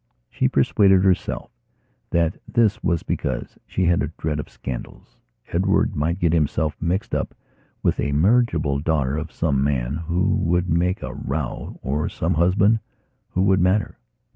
She 0.31 0.47
persuaded 0.47 1.03
herself 1.03 1.51
that 2.09 2.39
this 2.47 2.83
was 2.83 3.03
because 3.03 3.59
she 3.67 3.85
had 3.85 4.01
a 4.01 4.11
dread 4.17 4.39
of 4.39 4.49
scandals. 4.49 5.15
Edward 5.49 5.95
might 5.95 6.17
get 6.17 6.33
himself 6.33 6.75
mixed 6.81 7.13
up 7.13 7.35
with 7.83 7.99
a 7.99 8.11
marriageable 8.11 8.79
daughter 8.79 9.15
of 9.15 9.31
some 9.31 9.63
man 9.63 9.93
who 9.93 10.27
would 10.37 10.67
make 10.71 11.03
a 11.03 11.13
row 11.13 11.79
or 11.83 12.09
some 12.09 12.33
husband 12.33 12.79
who 13.29 13.43
would 13.43 13.59
matter. 13.59 13.99